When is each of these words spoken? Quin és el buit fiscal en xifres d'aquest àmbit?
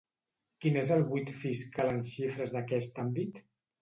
Quin 0.63 0.77
és 0.83 0.87
el 0.95 1.03
buit 1.11 1.29
fiscal 1.43 1.93
en 1.97 2.01
xifres 2.15 2.55
d'aquest 2.57 3.03
àmbit? 3.05 3.43